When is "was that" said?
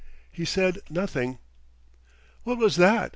2.57-3.09